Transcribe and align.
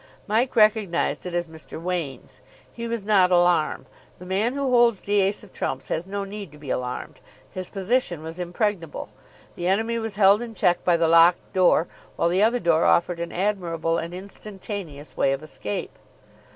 Mike 0.25 0.55
recognised 0.55 1.27
it 1.27 1.33
as 1.35 1.45
Mr. 1.45 1.79
Wain's. 1.79 2.41
He 2.73 2.87
was 2.87 3.03
not 3.03 3.29
alarmed. 3.29 3.85
The 4.17 4.25
man 4.25 4.55
who 4.55 4.71
holds 4.71 5.03
the 5.03 5.21
ace 5.21 5.43
of 5.43 5.53
trumps 5.53 5.89
has 5.89 6.07
no 6.07 6.23
need 6.23 6.51
to 6.51 6.57
be 6.57 6.71
alarmed. 6.71 7.19
His 7.51 7.69
position 7.69 8.23
was 8.23 8.39
impregnable. 8.39 9.09
The 9.55 9.67
enemy 9.67 9.99
was 9.99 10.15
held 10.15 10.41
in 10.41 10.55
check 10.55 10.83
by 10.83 10.97
the 10.97 11.07
locked 11.07 11.53
door, 11.53 11.85
while 12.15 12.29
the 12.29 12.41
other 12.41 12.57
door 12.59 12.83
offered 12.85 13.19
an 13.19 13.31
admirable 13.31 13.99
and 13.99 14.11
instantaneous 14.11 15.15
way 15.15 15.33
of 15.33 15.43
escape. 15.43 15.91